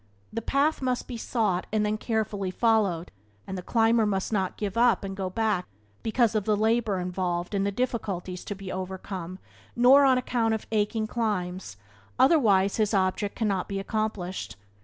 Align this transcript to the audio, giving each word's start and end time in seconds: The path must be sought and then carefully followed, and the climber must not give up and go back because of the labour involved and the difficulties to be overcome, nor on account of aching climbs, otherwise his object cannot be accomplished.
The 0.33 0.41
path 0.41 0.81
must 0.81 1.07
be 1.07 1.15
sought 1.15 1.67
and 1.71 1.85
then 1.85 1.99
carefully 1.99 2.49
followed, 2.49 3.11
and 3.45 3.55
the 3.55 3.61
climber 3.61 4.07
must 4.07 4.33
not 4.33 4.57
give 4.57 4.75
up 4.75 5.03
and 5.03 5.15
go 5.15 5.29
back 5.29 5.67
because 6.01 6.33
of 6.33 6.45
the 6.45 6.57
labour 6.57 6.99
involved 6.99 7.53
and 7.53 7.67
the 7.67 7.71
difficulties 7.71 8.43
to 8.45 8.55
be 8.55 8.71
overcome, 8.71 9.37
nor 9.75 10.03
on 10.03 10.17
account 10.17 10.55
of 10.55 10.65
aching 10.71 11.05
climbs, 11.05 11.77
otherwise 12.17 12.77
his 12.77 12.95
object 12.95 13.35
cannot 13.35 13.69
be 13.69 13.79
accomplished. 13.79 14.55